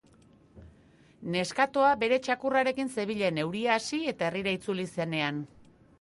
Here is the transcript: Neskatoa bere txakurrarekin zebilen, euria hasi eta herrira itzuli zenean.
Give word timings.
Neskatoa 1.35 1.91
bere 2.03 2.19
txakurrarekin 2.27 2.91
zebilen, 2.95 3.39
euria 3.45 3.77
hasi 3.77 4.03
eta 4.15 4.29
herrira 4.31 4.59
itzuli 4.59 4.91
zenean. 4.99 5.45